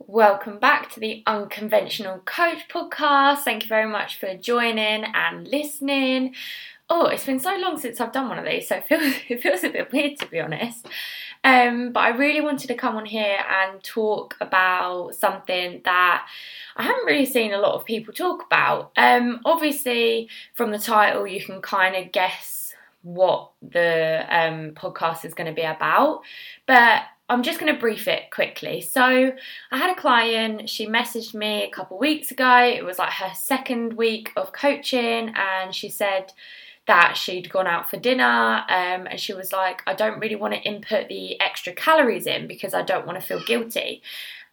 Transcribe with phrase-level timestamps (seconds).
[0.00, 3.38] Welcome back to the Unconventional Coach podcast.
[3.38, 6.34] Thank you very much for joining and listening.
[6.90, 9.40] Oh, it's been so long since I've done one of these, so it feels, it
[9.40, 10.88] feels a bit weird to be honest.
[11.44, 16.26] Um, but I really wanted to come on here and talk about something that
[16.76, 18.90] I haven't really seen a lot of people talk about.
[18.96, 25.34] Um, obviously, from the title, you can kind of guess what the um, podcast is
[25.34, 26.22] going to be about,
[26.66, 28.80] but I'm just going to brief it quickly.
[28.82, 29.32] So,
[29.70, 32.58] I had a client, she messaged me a couple weeks ago.
[32.58, 36.32] It was like her second week of coaching, and she said
[36.86, 40.54] that she'd gone out for dinner um, and she was like, I don't really want
[40.54, 44.02] to input the extra calories in because I don't want to feel guilty.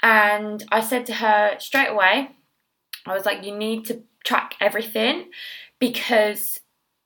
[0.02, 2.30] And I said to her straight away,
[3.05, 5.30] I was like, you need to track everything
[5.80, 6.60] because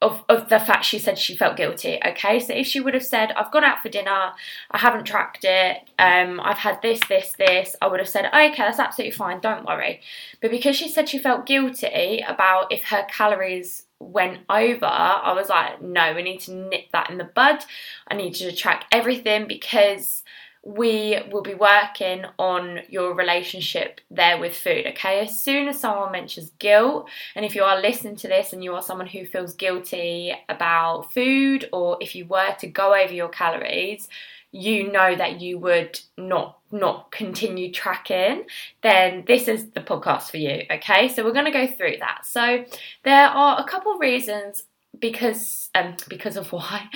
[0.06, 2.00] of, of the fact she said she felt guilty.
[2.06, 4.34] Okay, so if she would have said, I've gone out for dinner,
[4.70, 8.54] I haven't tracked it, um, I've had this, this, this, I would have said, okay,
[8.56, 10.02] that's absolutely fine, don't worry.
[10.42, 15.50] But because she said she felt guilty about if her calories went over, I was
[15.50, 17.66] like, no, we need to nip that in the bud.
[18.08, 20.24] I need to track everything because
[20.66, 24.88] we will be working on your relationship there with food.
[24.88, 28.64] Okay, as soon as someone mentions guilt, and if you are listening to this and
[28.64, 33.14] you are someone who feels guilty about food, or if you were to go over
[33.14, 34.10] your calories,
[34.52, 38.44] you know that you would not not continue tracking
[38.82, 42.26] then this is the podcast for you okay so we're going to go through that
[42.26, 42.64] so
[43.04, 44.64] there are a couple reasons
[45.00, 46.88] because um, because of why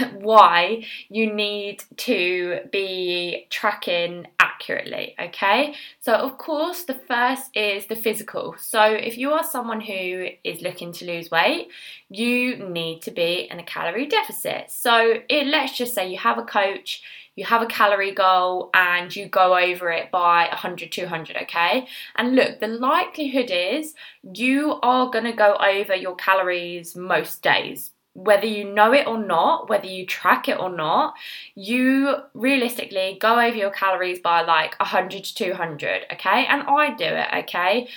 [0.20, 5.74] why you need to be tracking accurately okay?
[6.00, 8.56] So of course the first is the physical.
[8.58, 11.68] So if you are someone who is looking to lose weight
[12.08, 14.70] you need to be in a calorie deficit.
[14.70, 17.02] So it, let's just say you have a coach
[17.36, 21.86] you have a calorie goal and you go over it by 100 200 okay?
[22.16, 27.92] And look the likelihood is you are going to go over your calories most days
[28.16, 31.14] whether you know it or not, whether you track it or not,
[31.54, 36.46] you realistically go over your calories by like 100 to 200, okay?
[36.46, 37.88] And I do it, okay?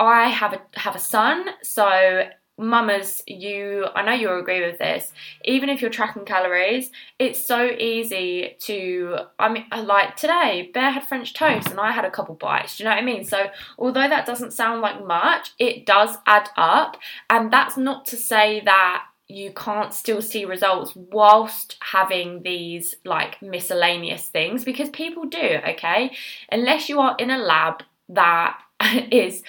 [0.00, 2.24] I have a have a son, so
[2.58, 5.12] mamas, you I know you'll agree with this.
[5.44, 11.06] Even if you're tracking calories, it's so easy to I mean like today, Bear had
[11.06, 12.76] French toast and I had a couple bites.
[12.76, 13.24] Do you know what I mean?
[13.24, 13.46] So
[13.78, 16.96] although that doesn't sound like much, it does add up.
[17.30, 23.40] And that's not to say that you can't still see results whilst having these like
[23.42, 26.12] miscellaneous things because people do, okay?
[26.50, 28.58] Unless you are in a lab that
[29.12, 29.42] is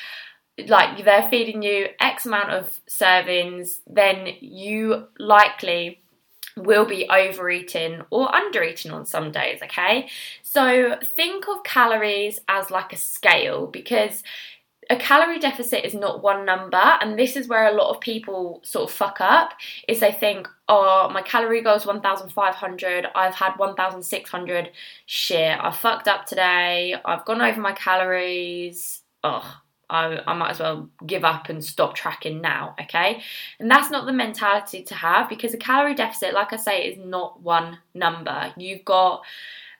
[0.67, 6.01] like they're feeding you X amount of servings, then you likely
[6.57, 10.09] will be overeating or undereating on some days, okay?
[10.41, 14.23] So think of calories as like a scale because
[14.89, 18.59] a calorie deficit is not one number and this is where a lot of people
[18.63, 19.53] sort of fuck up
[19.87, 24.71] is they think oh my calorie goal is 1500 i've had 1600
[25.05, 29.61] shit i fucked up today i've gone over my calories oh
[29.91, 33.23] I, I might as well give up and stop tracking now, okay?
[33.59, 36.99] And that's not the mentality to have because a calorie deficit, like I say, is
[37.03, 38.53] not one number.
[38.55, 39.23] You've got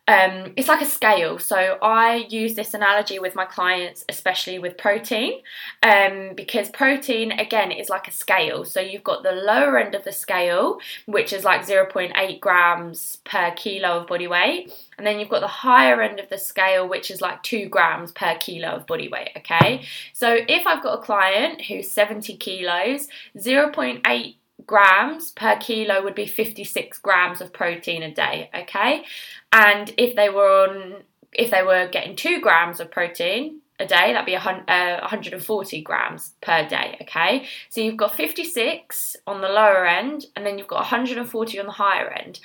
[0.10, 1.38] um, it's like a scale.
[1.38, 5.42] So I use this analogy with my clients, especially with protein,
[5.84, 8.66] um, because protein again is like a scale.
[8.66, 13.52] So you've got the lower end of the scale, which is like 0.8 grams per
[13.52, 17.12] kilo of body weight, and then you've got the higher end of the scale, which
[17.12, 19.30] is like two grams per kilo of body weight.
[19.38, 26.16] Okay, so if I've got a client who's 70 kilos, 0.8 grams per kilo would
[26.16, 29.04] be 56 grams of protein a day okay?
[29.52, 34.12] And if they were on if they were getting 2 grams of protein a day
[34.12, 37.46] that'd be a, uh, 140 grams per day okay?
[37.70, 41.72] So you've got 56 on the lower end and then you've got 140 on the
[41.72, 42.40] higher end.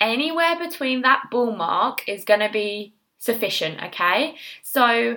[0.00, 4.36] Anywhere between that ball mark is going to be sufficient okay?
[4.62, 5.16] So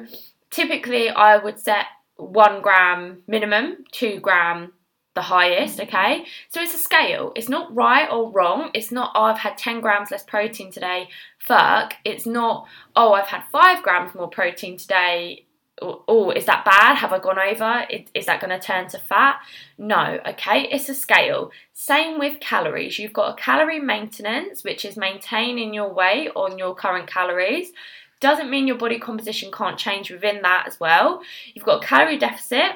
[0.52, 1.86] typically i would set
[2.18, 4.74] one gram minimum two gram
[5.14, 6.26] the highest, okay?
[6.50, 7.34] So it's a scale.
[7.36, 8.72] It's not right or wrong.
[8.74, 11.96] It's not, oh, I've had 10 grams less protein today, fuck.
[12.06, 15.46] It's not, oh, I've had 5 grams more protein today.
[15.82, 16.96] Oh, is that bad?
[16.96, 17.88] Have I gone over?
[18.14, 19.42] Is that going to turn to fat?
[19.80, 20.68] No, okay?
[20.72, 21.52] It's a scale.
[21.74, 23.00] Same with calories.
[23.00, 27.72] You've got a calorie maintenance, which is maintaining your weight on your current calories.
[28.20, 31.24] Doesn't mean your body composition can't change within that as well.
[31.56, 32.74] You've got a calorie deficit,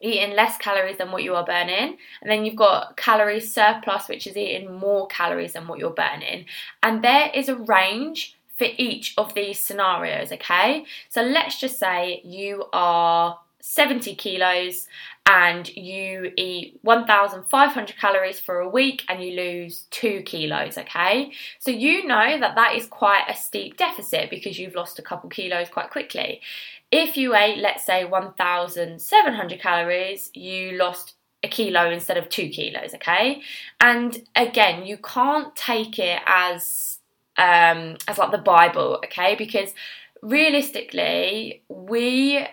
[0.00, 4.26] eating less calories than what you are burning and then you've got calorie surplus which
[4.26, 6.44] is eating more calories than what you're burning
[6.82, 10.84] and there is a range for each of these scenarios, okay?
[11.08, 14.88] So let's just say you are 70 kilos
[15.26, 21.30] and you eat 1,500 calories for a week and you lose 2 kilos, okay?
[21.60, 25.30] So you know that that is quite a steep deficit because you've lost a couple
[25.30, 26.40] kilos quite quickly.
[26.90, 32.94] If you ate, let's say, 1,700 calories, you lost a kilo instead of 2 kilos,
[32.94, 33.42] okay?
[33.80, 36.98] And again, you can't take it as
[37.36, 39.34] um as like the bible, okay?
[39.36, 39.74] Because
[40.22, 42.46] realistically, we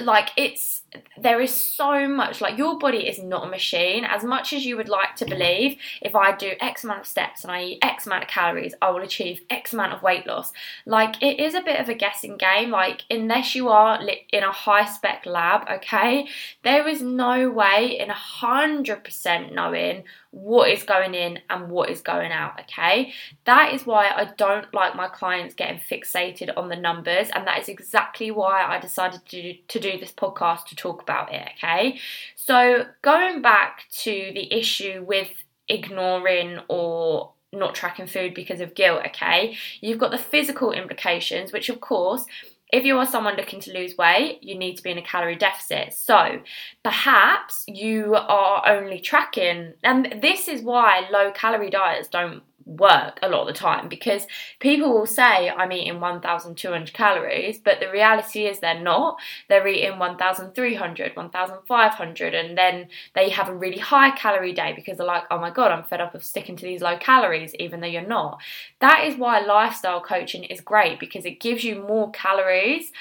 [0.00, 0.79] like it's
[1.16, 4.04] there is so much like your body is not a machine.
[4.04, 7.44] As much as you would like to believe if i do x amount of steps
[7.44, 10.52] and i eat x amount of calories i will achieve x amount of weight loss.
[10.86, 12.70] Like it is a bit of a guessing game.
[12.70, 14.00] Like unless you are
[14.32, 16.28] in a high spec lab okay
[16.62, 21.90] there is no way in a hundred percent knowing what is going in and what
[21.90, 23.12] is going out, okay?
[23.46, 27.58] That is why I don't like my clients getting fixated on the numbers, and that
[27.60, 31.48] is exactly why I decided to do, to do this podcast to talk about it,
[31.56, 31.98] okay?
[32.36, 35.28] So, going back to the issue with
[35.68, 39.56] ignoring or not tracking food because of guilt, okay?
[39.80, 42.24] You've got the physical implications, which of course
[42.72, 45.36] if you are someone looking to lose weight, you need to be in a calorie
[45.36, 45.92] deficit.
[45.92, 46.40] So
[46.84, 53.28] perhaps you are only tracking, and this is why low calorie diets don't work a
[53.28, 54.26] lot of the time because
[54.60, 59.18] people will say I'm eating 1,200 calories, but the reality is they're not.
[59.48, 65.06] They're eating 1,300, 1,500, and then they have a really high calorie day because they're
[65.06, 67.86] like, oh my god, I'm fed up of sticking to these low calories, even though
[67.86, 68.40] you're not.
[68.80, 72.92] That is why lifestyle coaching is great because it gives you more calories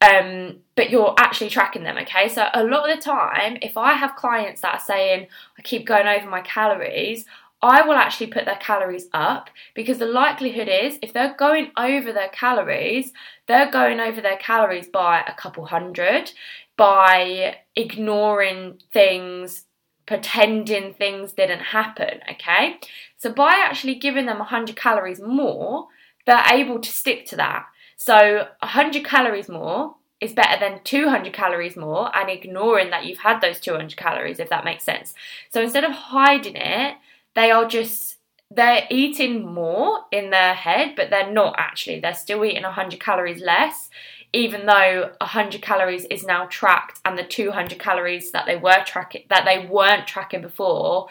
[0.00, 2.28] um, but you're actually tracking them, okay?
[2.28, 5.26] So a lot of the time, if I have clients that are saying,
[5.58, 7.24] I keep going over my calories,
[7.62, 12.12] I will actually put their calories up because the likelihood is if they're going over
[12.12, 13.12] their calories,
[13.48, 16.32] they're going over their calories by a couple hundred
[16.76, 19.64] by ignoring things,
[20.06, 22.76] pretending things didn't happen, okay?
[23.16, 25.88] So by actually giving them 100 calories more,
[26.26, 27.66] they're able to stick to that.
[27.96, 33.40] So 100 calories more is better than 200 calories more and ignoring that you've had
[33.40, 35.14] those 200 calories, if that makes sense.
[35.50, 36.96] So instead of hiding it,
[37.36, 38.16] they are just
[38.50, 42.00] they're eating more in their head, but they're not actually.
[42.00, 43.90] They're still eating 100 calories less,
[44.32, 49.24] even though 100 calories is now tracked, and the 200 calories that they were tracking
[49.28, 51.08] that they weren't tracking before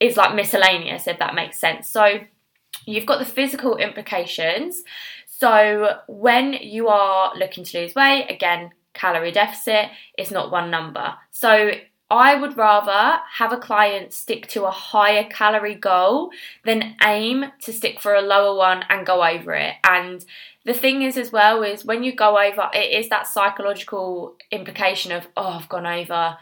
[0.00, 1.88] is like miscellaneous, if that makes sense.
[1.88, 2.20] So
[2.84, 4.82] you've got the physical implications.
[5.26, 11.14] So when you are looking to lose weight, again, calorie deficit, it's not one number.
[11.30, 11.72] So
[12.12, 16.30] I would rather have a client stick to a higher calorie goal
[16.62, 19.76] than aim to stick for a lower one and go over it.
[19.82, 20.22] And
[20.66, 25.10] the thing is, as well, is when you go over, it is that psychological implication
[25.10, 26.36] of, oh, I've gone over,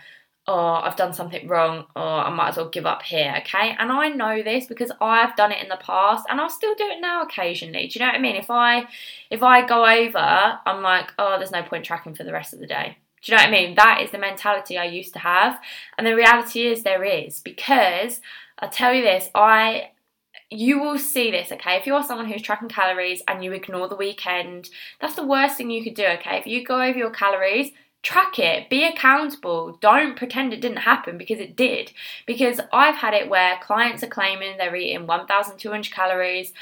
[0.48, 3.76] oh, I've done something wrong, or I might as well give up here, okay?
[3.78, 6.88] And I know this because I've done it in the past and I'll still do
[6.88, 7.86] it now occasionally.
[7.86, 8.34] Do you know what I mean?
[8.34, 8.88] If I
[9.30, 12.58] if I go over, I'm like, oh, there's no point tracking for the rest of
[12.58, 12.96] the day.
[13.22, 13.74] Do you know what I mean?
[13.74, 15.60] That is the mentality I used to have.
[15.98, 18.20] And the reality is there is because
[18.58, 19.90] I'll tell you this, I
[20.50, 21.76] you will see this, okay?
[21.76, 24.68] If you're someone who's tracking calories and you ignore the weekend,
[25.00, 26.38] that's the worst thing you could do, okay?
[26.38, 27.70] If you go over your calories,
[28.02, 29.78] track it, be accountable.
[29.80, 31.92] Don't pretend it didn't happen because it did.
[32.26, 36.52] Because I've had it where clients are claiming they're eating 1,200 calories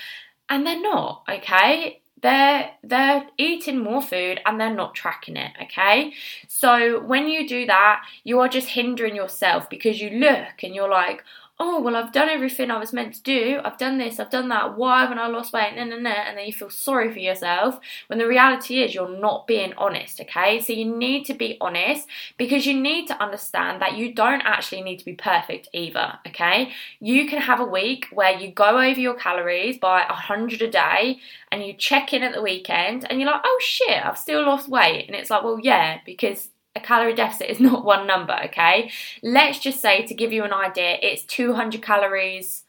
[0.51, 2.03] and they're not, okay?
[2.23, 6.13] They're they're eating more food and they're not tracking it okay?
[6.47, 10.91] So when you do that you are just hindering yourself because you look and you're
[10.91, 11.25] like
[11.61, 13.61] oh, well, I've done everything I was meant to do.
[13.65, 14.77] I've done this, I've done that.
[14.77, 15.75] Why haven't I lost weight?
[15.75, 16.11] No, no, no.
[16.11, 17.81] And then you feel sorry for yourself.
[18.07, 20.61] When the reality is you're not being honest, okay?
[20.61, 24.83] So you need to be honest because you need to understand that you don't actually
[24.83, 26.73] need to be perfect either, okay?
[27.01, 31.19] You can have a week where you go over your calories by 100 a day
[31.51, 34.69] and you check in at the weekend and you're like, oh shit, I've still lost
[34.69, 35.07] weight.
[35.09, 38.91] And it's like, well, yeah, because a calorie deficit is not one number, okay?
[39.23, 42.65] Let's just say, to give you an idea, it's 200 calories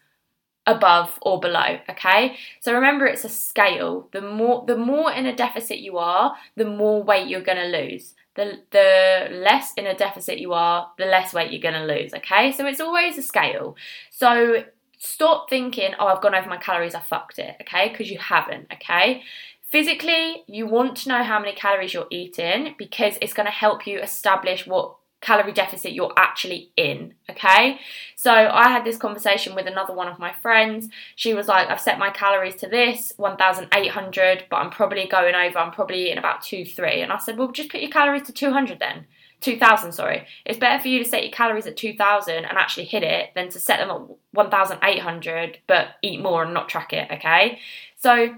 [0.69, 2.37] above or below okay?
[2.59, 4.07] So remember it's a scale.
[4.11, 7.77] The more the more in a deficit you are the more weight you're going to
[7.77, 8.13] lose.
[8.35, 12.13] The the less in a deficit you are the less weight you're going to lose
[12.13, 12.51] okay?
[12.51, 13.75] So it's always a scale.
[14.11, 14.63] So
[15.01, 17.87] stop thinking oh i've gone over my calories i fucked it okay?
[17.87, 19.23] Because you haven't okay
[19.71, 23.85] Physically, you want to know how many calories you're eating because it's going to help
[23.85, 27.79] you establish what calorie deficit you're actually in, okay?
[28.15, 30.89] So I had this conversation with another one of my friends.
[31.15, 35.59] She was like, I've set my calories to this, 1,800, but I'm probably going over,
[35.59, 37.01] I'm probably eating about 2, 3.
[37.01, 39.05] And I said, well, just put your calories to 200 then.
[39.41, 43.03] 2000 sorry it's better for you to set your calories at 2000 and actually hit
[43.03, 47.57] it than to set them at 1800 but eat more and not track it okay
[47.95, 48.35] so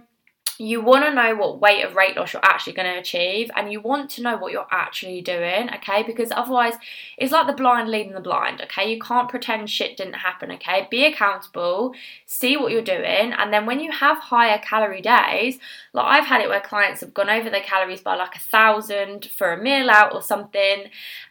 [0.61, 3.71] you want to know what weight of weight loss you're actually going to achieve and
[3.71, 6.03] you want to know what you're actually doing okay?
[6.03, 6.73] Because otherwise
[7.17, 8.91] it's like the blind leading the blind okay?
[8.91, 10.87] You can't pretend shit didn't happen okay?
[10.91, 11.93] Be accountable
[12.25, 15.57] see what you're doing and then when you have higher calorie days
[15.93, 19.25] like i've had it where clients have gone over their calories by like a thousand
[19.37, 20.85] for a meal out or something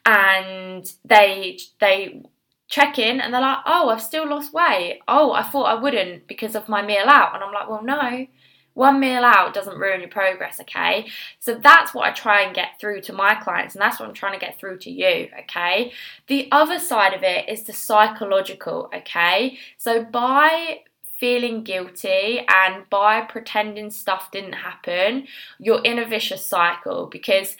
[0.04, 2.22] and they they
[2.68, 5.00] check in and they're like oh i've still lost weight.
[5.08, 7.34] Oh i thought i wouldn't because of my meal out.
[7.34, 8.26] And i'm like well no
[8.74, 11.08] one meal out doesn't ruin your progress, okay?
[11.38, 14.14] So that's what I try and get through to my clients, and that's what I'm
[14.14, 15.92] trying to get through to you, okay?
[16.28, 19.58] The other side of it is the psychological, okay?
[19.76, 20.80] So by
[21.18, 25.26] feeling guilty and by pretending stuff didn't happen,
[25.58, 27.56] you're in a vicious cycle because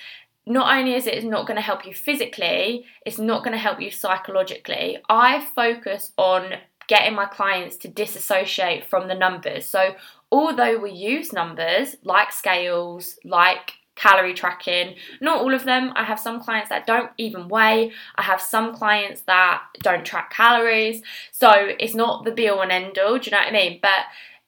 [0.47, 3.81] not only is it not going to help you physically, it's not going to help
[3.81, 4.99] you psychologically.
[5.09, 6.55] I focus on
[6.89, 9.67] getting my clients to disassociate from the numbers.
[9.67, 9.95] So
[10.33, 15.93] although we use numbers like scales, like calorie tracking, not all of them.
[15.95, 20.31] I have some clients that don't even weigh, I have some clients that don't track
[20.31, 21.03] calories.
[21.33, 23.79] So it's not the be all and end all, do you know what I mean?
[23.83, 24.07] But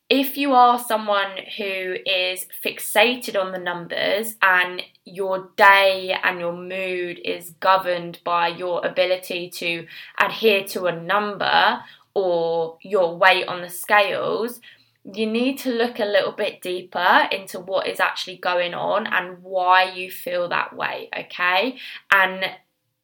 [0.09, 6.53] if you are someone who is fixated on the numbers and your day and your
[6.55, 9.87] mood is governed by your ability to
[10.19, 11.83] adhere to a number
[12.15, 14.61] or your weight on the scales,
[15.05, 19.43] you need to look a little bit deeper into what is actually going on and
[19.43, 21.77] why you feel that way, okay?
[22.11, 22.45] And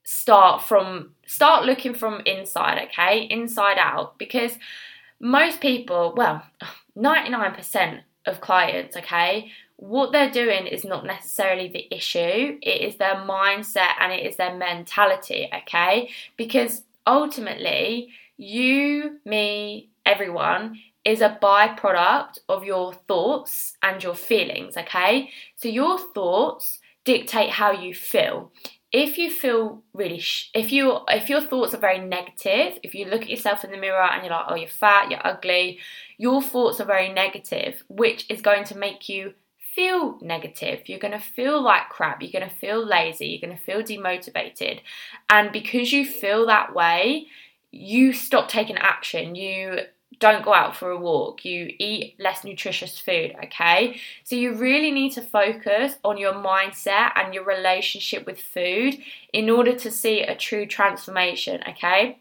[0.05, 3.27] start from start looking from inside, okay?
[3.31, 4.53] Inside out because
[5.21, 6.43] most people, well,
[6.97, 13.15] 99% of clients, okay, what they're doing is not necessarily the issue, it is their
[13.15, 16.11] mindset and it is their mentality, okay?
[16.37, 20.79] Because ultimately, you, me, everyone
[21.09, 25.31] is a byproduct of your thoughts and your feelings, okay?
[25.57, 28.53] So your thoughts dictate how you feel.
[28.93, 33.07] If you feel really, sh- if you if your thoughts are very negative, if you
[33.07, 35.79] look at yourself in the mirror and you're like, oh, you're fat, you're ugly,
[36.19, 39.33] your thoughts are very negative, which is going to make you
[39.75, 40.89] feel negative.
[40.91, 42.21] You're going to feel like crap.
[42.21, 43.29] You're going to feel lazy.
[43.29, 44.81] You're going to feel demotivated.
[45.31, 47.29] And because you feel that way,
[47.71, 49.35] you stop taking action.
[49.35, 49.81] You
[50.19, 54.01] don't go out for a walk, you eat less nutritious food, okay?
[54.25, 58.99] So you really need to focus on your mindset and your relationship with food
[59.33, 62.19] in order to see a true transformation, okay?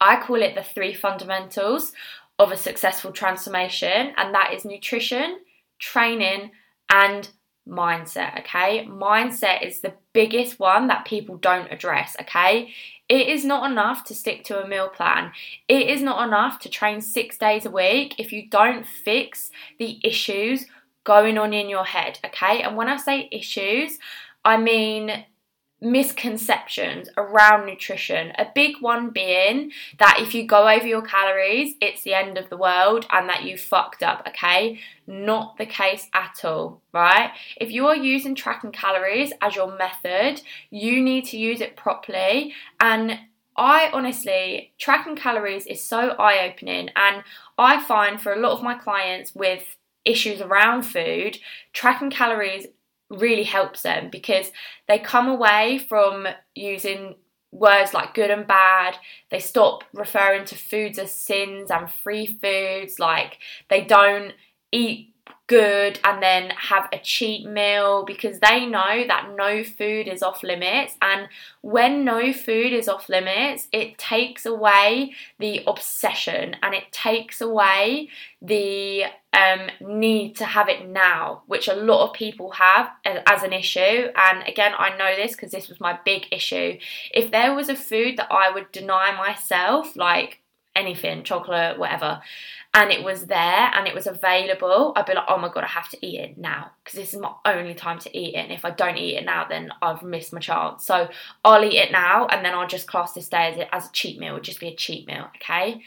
[0.00, 1.92] I call it the three fundamentals
[2.38, 5.40] of a successful transformation, and that is nutrition,
[5.78, 6.50] training,
[6.90, 7.28] and
[7.70, 8.86] mindset, okay?
[8.86, 12.72] Mindset is the biggest one that people don't address, okay?
[13.08, 15.32] It is not enough to stick to a meal plan.
[15.68, 19.98] It is not enough to train six days a week if you don't fix the
[20.04, 20.66] issues
[21.04, 22.62] going on in your head, okay?
[22.62, 23.98] And when I say issues,
[24.44, 25.24] I mean
[25.80, 28.32] misconceptions around nutrition.
[28.38, 32.50] A big one being that if you go over your calories, it's the end of
[32.50, 34.78] the world and that you fucked up, okay?
[35.06, 37.30] Not the case at all, right?
[37.56, 42.54] If you are using tracking calories as your method, you need to use it properly
[42.78, 43.18] and
[43.56, 47.22] I honestly, tracking calories is so eye opening, and
[47.58, 51.38] I find for a lot of my clients with issues around food,
[51.74, 52.66] tracking calories
[53.10, 54.50] really helps them because
[54.88, 57.16] they come away from using
[57.52, 58.96] words like good and bad.
[59.30, 62.98] They stop referring to foods as sins and free foods.
[62.98, 63.38] Like
[63.68, 64.32] they don't
[64.72, 65.14] eat
[65.50, 70.44] good and then have a cheat meal because they know that no food is off
[70.44, 70.94] limits.
[71.02, 71.26] And
[71.60, 78.10] when no food is off limits it takes away the obsession and it takes away
[78.40, 83.52] the um, need to have it now which a lot of people have as an
[83.52, 84.06] issue.
[84.14, 86.78] And again I know this because this was my big issue.
[87.12, 90.38] If there was a food that I would deny myself like
[90.76, 92.20] anything chocolate whatever
[92.72, 95.68] and it was there and it was available, I'd be like, oh my god, I
[95.68, 98.38] have to eat it now because this is my only time to eat it.
[98.38, 100.86] And if I don't eat it now, then I've missed my chance.
[100.86, 101.08] So
[101.44, 103.92] I'll eat it now and then I'll just class this day as a, as a
[103.92, 105.82] cheat meal, It'll just be a cheat meal, okay?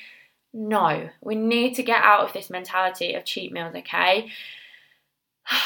[0.54, 4.30] No, we need to get out of this mentality of cheat meals, okay?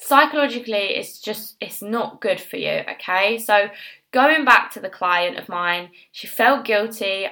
[0.00, 3.68] psychologically it's just it's not good for you okay so
[4.10, 7.28] going back to the client of mine she felt guilty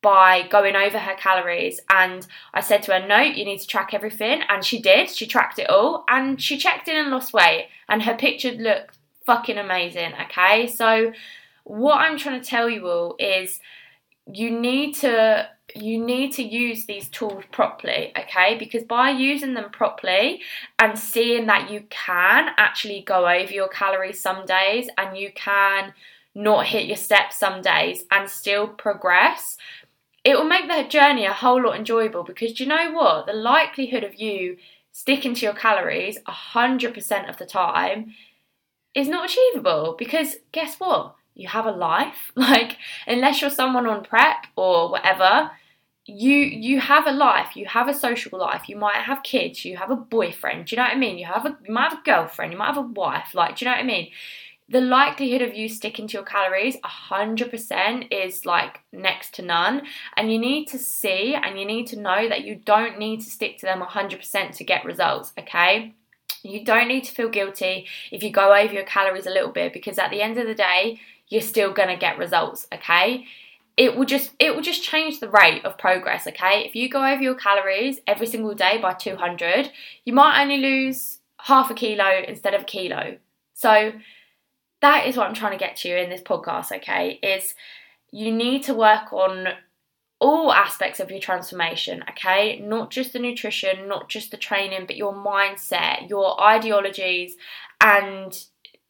[0.00, 1.80] by going over her calories.
[1.90, 4.42] And I said to her no you need to track everything.
[4.48, 5.10] And she did.
[5.10, 7.68] She tracked it all and she checked in and lost weight.
[7.88, 10.66] And her picture looked fucking amazing okay?
[10.66, 11.12] So
[11.64, 13.60] what I'm trying to tell you all is
[14.32, 18.56] you need to you need to use these tools properly, okay?
[18.58, 20.40] Because by using them properly
[20.78, 25.92] and seeing that you can actually go over your calories some days and you can
[26.34, 29.58] not hit your steps some days and still progress,
[30.28, 33.26] it will make the journey a whole lot enjoyable because you know what?
[33.26, 34.56] The likelihood of you
[34.92, 38.14] sticking to your calories 100% of the time
[38.94, 41.14] is not achievable because guess what?
[41.38, 42.32] you have a life.
[42.36, 45.50] Like, unless you're someone on prep or whatever,
[46.04, 47.56] you you have a life.
[47.56, 48.68] You have a social life.
[48.68, 49.64] You might have kids.
[49.64, 50.66] You have a boyfriend.
[50.66, 51.18] Do you know what I mean?
[51.18, 52.52] You have a you might have a girlfriend.
[52.52, 53.34] You might have a wife.
[53.34, 54.10] Like, do you know what I mean?
[54.70, 59.82] The likelihood of you sticking to your calories 100% is like next to none.
[60.16, 63.30] And you need to see and you need to know that you don't need to
[63.30, 65.94] stick to them 100% to get results, okay?
[66.42, 69.72] You don't need to feel guilty if you go over your calories a little bit
[69.72, 73.26] because at the end of the day, you're still going to get results, okay?
[73.78, 76.64] It will just it will just change the rate of progress, okay?
[76.66, 79.70] If you go over your calories every single day by 200,
[80.04, 83.18] you might only lose half a kilo instead of a kilo.
[83.54, 83.92] So
[84.80, 87.18] that is what I'm trying to get to you in this podcast, okay?
[87.22, 87.54] Is
[88.10, 89.48] you need to work on
[90.20, 92.60] all aspects of your transformation, okay?
[92.60, 97.36] Not just the nutrition, not just the training, but your mindset, your ideologies,
[97.80, 98.36] and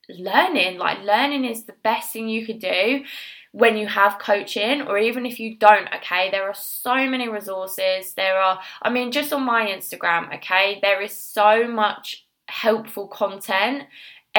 [0.09, 0.79] learning.
[0.79, 3.05] Like, learning is the best thing you could do
[3.53, 6.31] when you have coaching, or even if you don't, okay?
[6.31, 8.15] There are so many resources.
[8.15, 10.79] There are, I mean, just on my Instagram, okay?
[10.81, 13.85] There is so much helpful content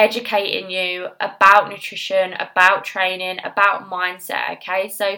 [0.00, 4.88] educating you about nutrition, about training, about mindset, okay?
[4.88, 5.16] So,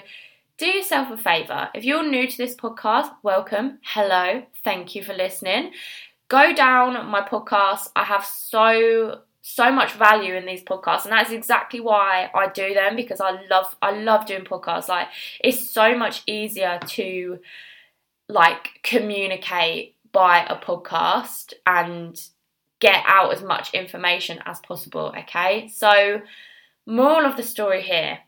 [0.59, 1.71] do yourself a favor.
[1.73, 3.79] If you're new to this podcast, welcome.
[3.85, 4.43] Hello.
[4.65, 5.71] Thank you for listening.
[6.27, 7.91] Go down my podcast.
[7.95, 12.75] I have so so much value in these podcasts and that's exactly why I do
[12.75, 15.09] them because I love I love doing podcasts like
[15.43, 17.41] it's so much easier to
[18.29, 22.21] like communicate by a podcast and
[22.83, 26.21] get out as much information as possible okay so
[26.85, 28.19] moral of the story here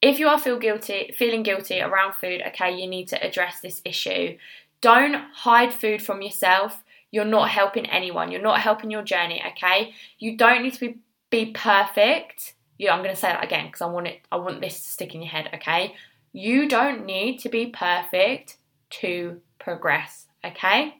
[0.00, 3.82] if you are feel guilty feeling guilty around food okay you need to address this
[3.84, 4.36] issue
[4.80, 8.32] don't hide food from yourself you're not helping anyone.
[8.32, 9.94] You're not helping your journey, okay?
[10.18, 10.98] You don't need to be,
[11.30, 12.54] be perfect.
[12.76, 14.90] Yeah, I'm going to say that again because I want it I want this to
[14.90, 15.94] stick in your head, okay?
[16.32, 18.56] You don't need to be perfect
[18.98, 20.96] to progress, okay?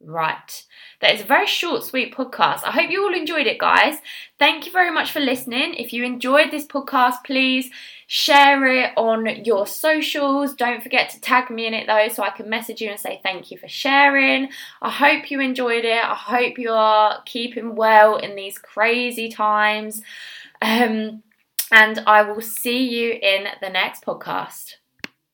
[0.00, 0.64] Right.
[1.00, 2.60] That is a very short, sweet podcast.
[2.64, 3.96] I hope you all enjoyed it, guys.
[4.38, 5.74] Thank you very much for listening.
[5.74, 7.68] If you enjoyed this podcast, please
[8.06, 10.54] share it on your socials.
[10.54, 13.20] Don't forget to tag me in it though, so I can message you and say
[13.24, 14.50] thank you for sharing.
[14.80, 16.04] I hope you enjoyed it.
[16.04, 20.00] I hope you are keeping well in these crazy times.
[20.62, 21.24] Um,
[21.72, 24.76] and I will see you in the next podcast.